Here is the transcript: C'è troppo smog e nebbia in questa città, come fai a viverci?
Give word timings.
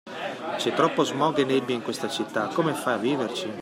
C'è 0.57 0.73
troppo 0.73 1.03
smog 1.03 1.37
e 1.37 1.43
nebbia 1.45 1.75
in 1.75 1.83
questa 1.83 2.09
città, 2.09 2.47
come 2.47 2.73
fai 2.73 2.93
a 2.95 2.97
viverci? 2.97 3.51